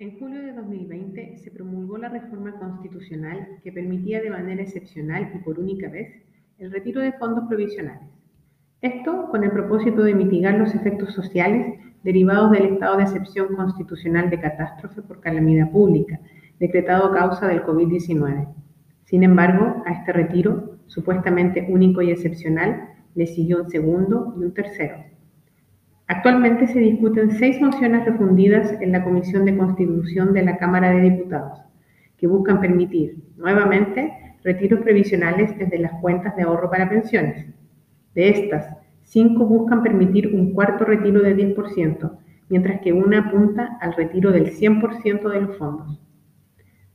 En 0.00 0.18
julio 0.18 0.40
de 0.40 0.54
2020 0.54 1.36
se 1.36 1.50
promulgó 1.50 1.98
la 1.98 2.08
reforma 2.08 2.58
constitucional 2.58 3.46
que 3.62 3.70
permitía 3.70 4.22
de 4.22 4.30
manera 4.30 4.62
excepcional 4.62 5.30
y 5.34 5.38
por 5.40 5.60
única 5.60 5.90
vez 5.90 6.22
el 6.56 6.72
retiro 6.72 7.02
de 7.02 7.12
fondos 7.12 7.44
provisionales. 7.50 8.08
Esto 8.80 9.28
con 9.30 9.44
el 9.44 9.50
propósito 9.50 10.02
de 10.02 10.14
mitigar 10.14 10.54
los 10.54 10.74
efectos 10.74 11.12
sociales 11.12 11.78
derivados 12.02 12.50
del 12.50 12.64
estado 12.64 12.96
de 12.96 13.02
excepción 13.02 13.54
constitucional 13.54 14.30
de 14.30 14.40
catástrofe 14.40 15.02
por 15.02 15.20
calamidad 15.20 15.70
pública, 15.70 16.18
decretado 16.58 17.04
a 17.04 17.14
causa 17.14 17.46
del 17.46 17.62
COVID-19. 17.62 18.48
Sin 19.04 19.22
embargo, 19.22 19.82
a 19.84 19.92
este 19.92 20.14
retiro, 20.14 20.78
supuestamente 20.86 21.66
único 21.68 22.00
y 22.00 22.10
excepcional, 22.10 22.88
le 23.14 23.26
siguió 23.26 23.64
un 23.64 23.68
segundo 23.68 24.34
y 24.40 24.44
un 24.44 24.54
tercero. 24.54 25.10
Actualmente 26.10 26.66
se 26.66 26.80
discuten 26.80 27.30
seis 27.30 27.60
mociones 27.60 28.04
refundidas 28.04 28.72
en 28.80 28.90
la 28.90 29.04
Comisión 29.04 29.44
de 29.44 29.56
Constitución 29.56 30.32
de 30.32 30.42
la 30.42 30.56
Cámara 30.56 30.90
de 30.90 31.02
Diputados, 31.02 31.60
que 32.18 32.26
buscan 32.26 32.60
permitir, 32.60 33.18
nuevamente, 33.36 34.12
retiros 34.42 34.80
previsionales 34.80 35.56
desde 35.56 35.78
las 35.78 35.92
cuentas 36.00 36.34
de 36.34 36.42
ahorro 36.42 36.68
para 36.68 36.88
pensiones. 36.88 37.46
De 38.16 38.28
estas, 38.28 38.76
cinco 39.02 39.46
buscan 39.46 39.84
permitir 39.84 40.34
un 40.34 40.52
cuarto 40.52 40.84
retiro 40.84 41.22
de 41.22 41.36
10%, 41.36 42.18
mientras 42.48 42.80
que 42.80 42.92
una 42.92 43.28
apunta 43.28 43.78
al 43.80 43.94
retiro 43.94 44.32
del 44.32 44.50
100% 44.50 45.28
de 45.28 45.40
los 45.42 45.58
fondos. 45.58 46.02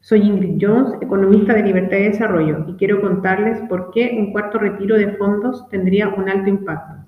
Soy 0.01 0.23
Ingrid 0.23 0.57
Jones, 0.59 0.91
economista 0.99 1.53
de 1.53 1.63
Libertad 1.63 1.99
y 1.99 2.09
Desarrollo, 2.09 2.65
y 2.67 2.73
quiero 2.73 2.99
contarles 2.99 3.61
por 3.69 3.91
qué 3.91 4.17
un 4.19 4.33
cuarto 4.33 4.59
retiro 4.59 4.97
de 4.97 5.13
fondos 5.13 5.69
tendría 5.69 6.09
un 6.09 6.27
alto 6.27 6.49
impacto. 6.49 7.04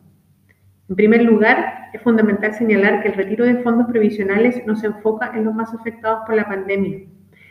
En 0.90 0.96
primer 0.96 1.24
lugar, 1.24 1.90
es 1.92 2.02
fundamental 2.02 2.54
señalar 2.54 3.02
que 3.02 3.10
el 3.10 3.16
retiro 3.16 3.46
de 3.46 3.62
fondos 3.62 3.88
previsionales 3.88 4.62
no 4.66 4.76
se 4.76 4.88
enfoca 4.88 5.32
en 5.36 5.44
los 5.44 5.54
más 5.54 5.74
afectados 5.74 6.22
por 6.26 6.36
la 6.36 6.48
pandemia. 6.48 7.00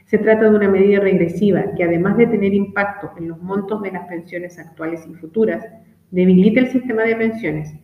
Se 0.06 0.18
trata 0.18 0.48
de 0.48 0.56
una 0.56 0.70
medida 0.70 1.00
regresiva 1.00 1.64
que, 1.76 1.84
además 1.84 2.16
de 2.16 2.28
tener 2.28 2.54
impacto 2.54 3.10
en 3.18 3.28
los 3.28 3.42
montos 3.42 3.82
de 3.82 3.92
las 3.92 4.06
pensiones 4.08 4.58
actuales 4.58 5.06
y 5.06 5.14
futuras, 5.14 5.66
debilita 6.10 6.60
el 6.60 6.68
sistema 6.68 7.02
de 7.02 7.16
pensiones, 7.16 7.74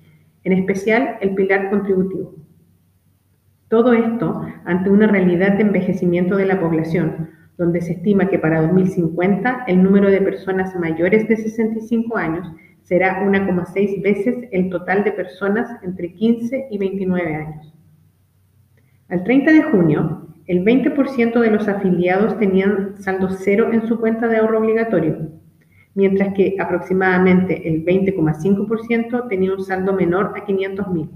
en 0.45 0.53
especial 0.53 1.19
el 1.21 1.35
pilar 1.35 1.69
contributivo. 1.69 2.35
Todo 3.69 3.93
esto 3.93 4.47
ante 4.65 4.89
una 4.89 5.07
realidad 5.07 5.55
de 5.57 5.63
envejecimiento 5.63 6.37
de 6.37 6.47
la 6.47 6.61
población, 6.61 7.31
donde 7.59 7.81
se 7.81 7.93
estima 7.93 8.29
que 8.29 8.39
para 8.39 8.63
2050 8.63 9.65
el 9.67 9.83
número 9.83 10.11
de 10.11 10.21
personas 10.21 10.75
mayores 10.77 11.29
de 11.29 11.37
65 11.37 12.17
años 12.17 12.47
será 12.83 13.23
1,6 13.23 14.03
veces 14.03 14.49
el 14.51 14.71
total 14.71 15.05
de 15.05 15.13
personas 15.13 15.83
entre 15.83 16.13
15 16.13 16.69
y 16.71 16.79
29 16.79 17.35
años. 17.35 17.75
Al 19.09 19.25
30 19.25 19.53
de 19.53 19.63
junio, 19.63 20.29
el 20.47 20.65
20% 20.65 21.41
de 21.41 21.51
los 21.51 21.69
afiliados 21.69 22.39
tenían 22.39 22.97
saldo 23.01 23.29
cero 23.31 23.71
en 23.73 23.87
su 23.87 24.01
cuenta 24.01 24.27
de 24.27 24.39
ahorro 24.39 24.59
obligatorio, 24.59 25.29
mientras 25.95 26.35
que 26.35 26.57
aproximadamente 26.59 27.69
el 27.69 27.85
20,5% 27.85 29.29
tenía 29.29 29.53
un 29.53 29.63
saldo 29.63 29.93
menor 29.93 30.33
a 30.37 30.45
500.000. 30.45 31.11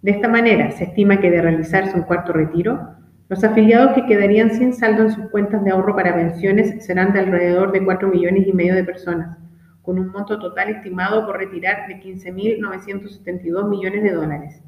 De 0.00 0.10
esta 0.10 0.28
manera, 0.28 0.70
se 0.70 0.84
estima 0.84 1.20
que 1.20 1.30
de 1.30 1.42
realizarse 1.42 1.96
un 1.96 2.04
cuarto 2.04 2.32
retiro, 2.32 2.96
los 3.28 3.44
afiliados 3.44 3.94
que 3.94 4.06
quedarían 4.06 4.50
sin 4.50 4.72
saldo 4.72 5.02
en 5.02 5.10
sus 5.10 5.30
cuentas 5.30 5.64
de 5.64 5.70
ahorro 5.70 5.94
para 5.94 6.14
pensiones 6.14 6.84
serán 6.84 7.12
de 7.12 7.20
alrededor 7.20 7.72
de 7.72 7.84
4 7.84 8.08
millones 8.08 8.46
y 8.46 8.52
medio 8.52 8.74
de 8.74 8.84
personas, 8.84 9.38
con 9.82 9.98
un 9.98 10.08
monto 10.08 10.38
total 10.38 10.70
estimado 10.70 11.26
por 11.26 11.38
retirar 11.38 11.88
de 11.88 12.00
15.972 12.00 13.68
millones 13.68 14.02
de 14.02 14.12
dólares. 14.12 14.62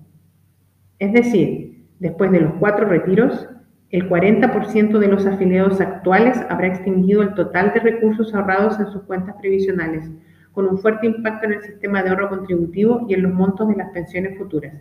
Es 0.99 1.13
decir, 1.13 1.87
después 2.01 2.31
de 2.33 2.41
los 2.41 2.55
cuatro 2.55 2.87
retiros, 2.87 3.49
el 3.91 4.09
40% 4.09 4.99
de 4.99 5.09
los 5.09 5.25
afiliados 5.25 5.81
actuales 5.81 6.37
habrá 6.49 6.67
extinguido 6.67 7.23
el 7.23 7.35
total 7.35 7.73
de 7.73 7.81
recursos 7.81 8.35
ahorrados 8.35 8.79
en 8.81 8.87
sus 8.89 9.03
cuentas 9.03 9.37
previsionales, 9.41 10.11
con 10.53 10.67
un 10.67 10.79
fuerte 10.79 11.07
impacto 11.07 11.47
en 11.47 11.55
el 11.55 11.63
sistema 11.63 12.03
de 12.03 12.11
ahorro 12.11 12.29
contributivo 12.29 13.07
y 13.09 13.15
en 13.15 13.23
los 13.23 13.33
montos 13.33 13.69
de 13.69 13.77
las 13.77 13.91
pensiones 13.91 14.37
futuras. 14.37 14.75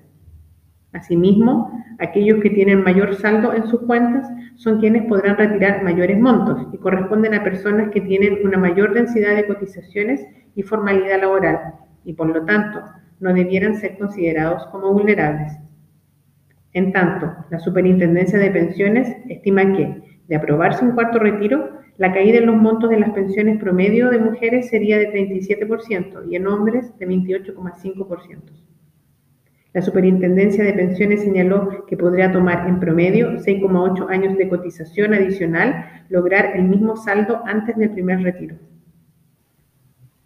Asimismo, 0.93 1.71
aquellos 1.99 2.39
que 2.41 2.51
tienen 2.51 2.83
mayor 2.83 3.15
saldo 3.15 3.53
en 3.53 3.67
sus 3.67 3.81
cuentas 3.81 4.27
son 4.55 4.79
quienes 4.79 5.05
podrán 5.07 5.37
retirar 5.37 5.83
mayores 5.83 6.19
montos 6.19 6.67
y 6.71 6.77
corresponden 6.77 7.33
a 7.33 7.43
personas 7.43 7.89
que 7.89 8.01
tienen 8.01 8.45
una 8.45 8.59
mayor 8.59 8.93
densidad 8.93 9.35
de 9.35 9.47
cotizaciones 9.47 10.25
y 10.55 10.61
formalidad 10.61 11.19
laboral 11.19 11.73
y 12.05 12.13
por 12.13 12.27
lo 12.27 12.45
tanto 12.45 12.81
no 13.19 13.33
debieran 13.33 13.75
ser 13.75 13.97
considerados 13.97 14.67
como 14.67 14.93
vulnerables. 14.93 15.53
En 16.73 16.91
tanto, 16.91 17.33
la 17.49 17.59
Superintendencia 17.59 18.37
de 18.37 18.51
Pensiones 18.51 19.15
estima 19.29 19.73
que, 19.73 20.19
de 20.27 20.35
aprobarse 20.35 20.85
un 20.85 20.91
cuarto 20.91 21.19
retiro, 21.19 21.79
la 21.97 22.11
caída 22.13 22.39
en 22.39 22.47
los 22.47 22.55
montos 22.55 22.89
de 22.89 22.99
las 22.99 23.11
pensiones 23.11 23.59
promedio 23.59 24.09
de 24.09 24.19
mujeres 24.19 24.69
sería 24.69 24.97
de 24.97 25.11
37% 25.11 26.29
y 26.29 26.35
en 26.35 26.47
hombres 26.47 26.97
de 26.97 27.07
28,5%. 27.07 28.72
La 29.73 29.81
Superintendencia 29.81 30.63
de 30.63 30.73
Pensiones 30.73 31.23
señaló 31.23 31.87
que 31.87 31.97
podría 31.97 32.31
tomar 32.31 32.67
en 32.69 32.79
promedio 32.79 33.31
6,8 33.39 34.07
años 34.07 34.37
de 34.37 34.47
cotización 34.47 35.15
adicional 35.15 36.05
lograr 36.09 36.55
el 36.55 36.65
mismo 36.65 36.95
saldo 36.95 37.41
antes 37.47 37.75
del 37.77 37.89
primer 37.89 38.21
retiro. 38.21 38.55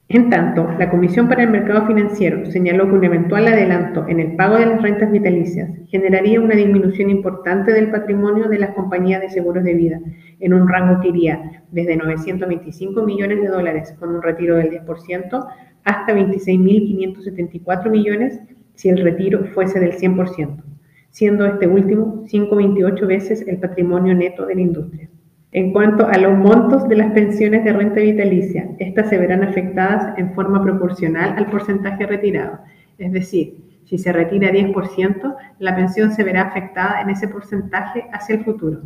En 0.09 0.30
tanto, 0.30 0.69
la 0.78 0.90
Comisión 0.90 1.30
para 1.30 1.44
el 1.44 1.50
Mercado 1.50 1.88
Financiero 1.88 2.46
señaló 2.46 2.88
que 2.88 2.96
un 2.96 3.03
eventual 3.06 3.47
adelanto 3.47 4.06
en 4.09 4.19
el 4.19 4.36
pago 4.36 4.57
de 4.57 4.66
las 4.66 4.81
rentas 4.81 5.12
vitalicias 5.12 5.69
generaría 5.88 6.41
una 6.41 6.56
disminución 6.56 7.09
importante 7.09 7.72
del 7.72 7.90
patrimonio 7.90 8.50
de 8.50 8.59
las 8.59 8.72
compañías 8.72 9.22
de 9.22 9.30
seguros 9.30 9.63
de 9.63 9.74
vida, 9.74 10.02
en 10.41 10.53
un 10.53 10.68
rango 10.68 11.00
que 11.00 11.07
iría 11.07 11.63
desde 11.72 11.96
925 11.96 13.02
millones 13.03 13.41
de 13.41 13.47
dólares 13.47 13.96
con 13.97 14.13
un 14.13 14.22
retiro 14.22 14.57
del 14.57 14.72
10% 14.72 15.47
hasta 15.86 16.13
26.574 16.13 17.90
millones 17.90 18.41
si 18.78 18.90
el 18.90 19.04
retiro 19.04 19.44
fuese 19.54 19.80
del 19.80 19.94
100%, 19.94 20.64
siendo 21.10 21.46
este 21.48 21.68
último 21.68 22.24
5,28 22.28 23.08
veces 23.08 23.48
el 23.48 23.58
patrimonio 23.58 24.14
neto 24.14 24.46
de 24.46 24.54
la 24.54 24.62
industria. 24.62 25.10
En 25.52 25.74
cuanto 25.74 26.06
a 26.06 26.16
los 26.20 26.38
montos 26.38 26.88
de 26.88 26.96
las 26.96 27.12
pensiones 27.12 27.64
de 27.64 27.74
renta 27.74 28.02
vitalicia, 28.02 28.70
estas 28.78 29.10
se 29.10 29.18
verán 29.18 29.44
afectadas 29.44 30.16
en 30.20 30.36
forma 30.36 30.62
proporcional 30.62 31.34
al 31.38 31.50
porcentaje 31.50 32.06
retirado, 32.06 32.60
es 33.00 33.12
decir, 33.12 33.58
si 33.86 33.98
se 33.98 34.12
retira 34.12 34.52
10%, 34.52 35.36
la 35.58 35.76
pensión 35.76 36.12
se 36.12 36.24
verá 36.24 36.44
afectada 36.44 37.02
en 37.02 37.10
ese 37.10 37.28
porcentaje 37.28 38.06
hacia 38.12 38.36
el 38.36 38.44
futuro. 38.44 38.82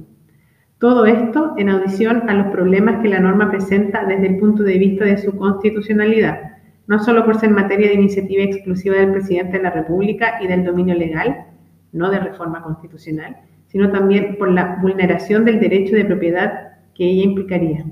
Todo 0.77 1.05
esto 1.05 1.53
en 1.57 1.67
audición 1.67 2.29
a 2.29 2.33
los 2.33 2.47
problemas 2.47 3.01
que 3.01 3.09
la 3.09 3.19
norma 3.19 3.51
presenta 3.51 4.05
desde 4.05 4.27
el 4.27 4.37
punto 4.37 4.63
de 4.63 4.77
vista 4.77 5.03
de 5.03 5.17
su 5.17 5.35
constitucionalidad, 5.35 6.60
no 6.87 6.99
solo 6.99 7.25
por 7.25 7.39
ser 7.39 7.51
materia 7.51 7.87
de 7.87 7.95
iniciativa 7.95 8.43
exclusiva 8.43 8.97
del 8.97 9.11
presidente 9.11 9.57
de 9.57 9.63
la 9.63 9.71
República 9.71 10.39
y 10.41 10.47
del 10.47 10.63
dominio 10.63 10.95
legal, 10.95 11.45
no 11.91 12.09
de 12.09 12.19
reforma 12.19 12.61
constitucional, 12.61 13.37
sino 13.67 13.91
también 13.91 14.37
por 14.37 14.51
la 14.51 14.77
vulneración 14.81 15.45
del 15.45 15.59
derecho 15.59 15.95
de 15.95 16.05
propiedad 16.05 16.71
que 16.93 17.05
ella 17.05 17.23
implicaría. 17.23 17.85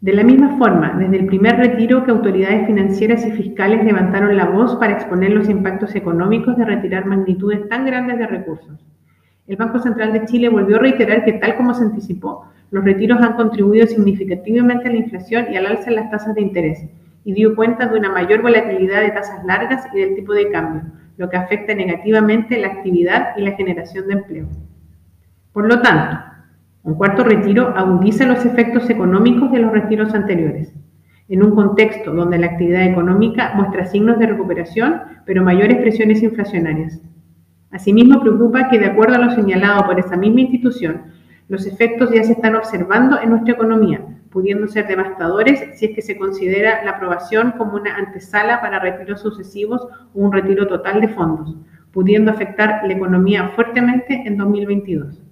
De 0.00 0.12
la 0.12 0.22
misma 0.22 0.58
forma, 0.58 0.94
desde 0.98 1.16
el 1.16 1.26
primer 1.26 1.56
retiro 1.56 2.04
que 2.04 2.10
autoridades 2.10 2.66
financieras 2.66 3.26
y 3.26 3.32
fiscales 3.32 3.82
levantaron 3.84 4.36
la 4.36 4.44
voz 4.44 4.76
para 4.76 4.92
exponer 4.92 5.30
los 5.32 5.48
impactos 5.48 5.94
económicos 5.94 6.56
de 6.56 6.66
retirar 6.66 7.06
magnitudes 7.06 7.66
tan 7.68 7.86
grandes 7.86 8.18
de 8.18 8.26
recursos. 8.26 8.86
El 9.46 9.56
Banco 9.56 9.78
Central 9.78 10.12
de 10.12 10.24
Chile 10.26 10.48
volvió 10.48 10.76
a 10.76 10.80
reiterar 10.80 11.24
que, 11.24 11.32
tal 11.34 11.56
como 11.56 11.72
se 11.72 11.84
anticipó, 11.84 12.44
los 12.70 12.84
retiros 12.84 13.20
han 13.20 13.36
contribuido 13.36 13.86
significativamente 13.86 14.88
a 14.88 14.92
la 14.92 14.98
inflación 14.98 15.46
y 15.50 15.56
al 15.56 15.66
alza 15.66 15.88
en 15.88 15.96
las 15.96 16.10
tasas 16.10 16.34
de 16.34 16.42
interés, 16.42 16.86
y 17.26 17.32
dio 17.32 17.56
cuenta 17.56 17.88
de 17.88 17.98
una 17.98 18.08
mayor 18.08 18.40
volatilidad 18.40 19.00
de 19.00 19.10
tasas 19.10 19.44
largas 19.44 19.88
y 19.92 19.98
del 19.98 20.14
tipo 20.14 20.32
de 20.32 20.48
cambio, 20.48 20.82
lo 21.16 21.28
que 21.28 21.36
afecta 21.36 21.74
negativamente 21.74 22.56
la 22.56 22.68
actividad 22.68 23.36
y 23.36 23.42
la 23.42 23.56
generación 23.56 24.06
de 24.06 24.12
empleo. 24.12 24.46
Por 25.52 25.66
lo 25.66 25.82
tanto, 25.82 26.20
un 26.84 26.94
cuarto 26.94 27.24
retiro 27.24 27.74
agudiza 27.76 28.26
los 28.26 28.44
efectos 28.44 28.88
económicos 28.90 29.50
de 29.50 29.58
los 29.58 29.72
retiros 29.72 30.14
anteriores, 30.14 30.72
en 31.28 31.42
un 31.42 31.56
contexto 31.56 32.14
donde 32.14 32.38
la 32.38 32.46
actividad 32.46 32.84
económica 32.84 33.54
muestra 33.56 33.86
signos 33.86 34.20
de 34.20 34.28
recuperación, 34.28 35.02
pero 35.24 35.42
mayores 35.42 35.78
presiones 35.78 36.22
inflacionarias. 36.22 37.02
Asimismo, 37.72 38.20
preocupa 38.20 38.68
que, 38.68 38.78
de 38.78 38.86
acuerdo 38.86 39.16
a 39.16 39.18
lo 39.18 39.32
señalado 39.32 39.84
por 39.84 39.98
esa 39.98 40.16
misma 40.16 40.42
institución, 40.42 41.02
los 41.48 41.66
efectos 41.66 42.12
ya 42.12 42.22
se 42.22 42.34
están 42.34 42.54
observando 42.54 43.20
en 43.20 43.30
nuestra 43.30 43.54
economía, 43.54 44.15
pudiendo 44.30 44.68
ser 44.68 44.86
devastadores 44.86 45.78
si 45.78 45.86
es 45.86 45.94
que 45.94 46.02
se 46.02 46.16
considera 46.16 46.84
la 46.84 46.92
aprobación 46.92 47.52
como 47.52 47.76
una 47.76 47.96
antesala 47.96 48.60
para 48.60 48.78
retiros 48.78 49.20
sucesivos 49.20 49.86
o 50.14 50.20
un 50.20 50.32
retiro 50.32 50.66
total 50.66 51.00
de 51.00 51.08
fondos, 51.08 51.56
pudiendo 51.92 52.30
afectar 52.30 52.82
la 52.86 52.92
economía 52.92 53.50
fuertemente 53.54 54.22
en 54.26 54.36
2022. 54.36 55.22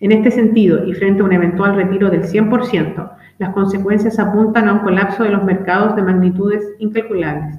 En 0.00 0.12
este 0.12 0.30
sentido, 0.30 0.84
y 0.84 0.94
frente 0.94 1.22
a 1.22 1.24
un 1.24 1.32
eventual 1.32 1.76
retiro 1.76 2.10
del 2.10 2.24
100%, 2.24 3.12
las 3.38 3.50
consecuencias 3.50 4.18
apuntan 4.18 4.68
a 4.68 4.74
un 4.74 4.80
colapso 4.80 5.22
de 5.22 5.30
los 5.30 5.44
mercados 5.44 5.96
de 5.96 6.02
magnitudes 6.02 6.74
incalculables. 6.78 7.58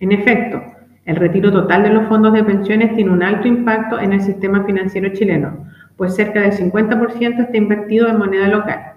En 0.00 0.12
efecto, 0.12 0.62
El 1.08 1.16
retiro 1.16 1.50
total 1.50 1.84
de 1.84 1.88
los 1.88 2.06
fondos 2.06 2.34
de 2.34 2.44
pensiones 2.44 2.94
tiene 2.94 3.10
un 3.10 3.22
alto 3.22 3.48
impacto 3.48 3.98
en 3.98 4.12
el 4.12 4.20
sistema 4.20 4.64
financiero 4.64 5.08
chileno, 5.14 5.64
pues 5.98 6.14
cerca 6.14 6.40
del 6.40 6.52
50% 6.52 7.40
está 7.40 7.56
invertido 7.56 8.08
en 8.08 8.18
moneda 8.18 8.46
local. 8.48 8.92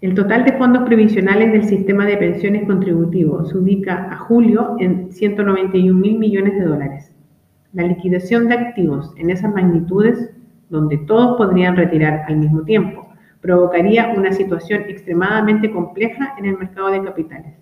El 0.00 0.14
total 0.14 0.44
de 0.44 0.52
fondos 0.58 0.82
previsionales 0.82 1.52
del 1.52 1.64
sistema 1.64 2.04
de 2.04 2.16
pensiones 2.16 2.66
contributivo 2.66 3.44
se 3.44 3.56
ubica 3.56 4.12
a 4.12 4.16
julio 4.18 4.74
en 4.80 5.12
191 5.12 5.98
mil 5.98 6.18
millones 6.18 6.58
de 6.58 6.64
dólares. 6.64 7.14
La 7.72 7.84
liquidación 7.84 8.48
de 8.48 8.54
activos 8.54 9.14
en 9.16 9.30
esas 9.30 9.54
magnitudes, 9.54 10.30
donde 10.68 10.98
todos 10.98 11.36
podrían 11.38 11.76
retirar 11.76 12.24
al 12.26 12.36
mismo 12.36 12.62
tiempo, 12.62 13.08
provocaría 13.40 14.12
una 14.16 14.32
situación 14.32 14.82
extremadamente 14.88 15.70
compleja 15.70 16.34
en 16.36 16.46
el 16.46 16.58
mercado 16.58 16.88
de 16.90 17.04
capitales. 17.04 17.54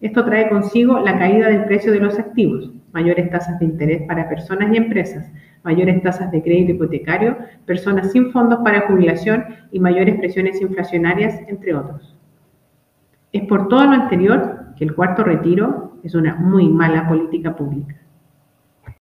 Esto 0.00 0.24
trae 0.24 0.48
consigo 0.48 1.00
la 1.00 1.18
caída 1.18 1.48
del 1.48 1.64
precio 1.64 1.90
de 1.90 2.00
los 2.00 2.18
activos, 2.18 2.70
mayores 2.92 3.30
tasas 3.30 3.58
de 3.58 3.64
interés 3.64 4.02
para 4.02 4.28
personas 4.28 4.72
y 4.72 4.76
empresas, 4.76 5.30
mayores 5.62 6.02
tasas 6.02 6.30
de 6.30 6.42
crédito 6.42 6.72
hipotecario, 6.72 7.36
personas 7.66 8.12
sin 8.12 8.32
fondos 8.32 8.60
para 8.62 8.86
jubilación 8.86 9.44
y 9.70 9.80
mayores 9.80 10.16
presiones 10.18 10.60
inflacionarias, 10.60 11.40
entre 11.48 11.74
otros. 11.74 12.16
Es 13.32 13.42
por 13.46 13.68
todo 13.68 13.84
lo 13.84 13.92
anterior 13.92 14.74
que 14.76 14.84
el 14.84 14.94
cuarto 14.94 15.24
retiro 15.24 15.98
es 16.02 16.14
una 16.14 16.34
muy 16.34 16.68
mala 16.68 17.08
política 17.08 17.56
pública. 17.56 18.01